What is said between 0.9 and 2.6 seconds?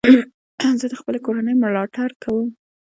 د خپلي کورنۍ ملاتړ کوم.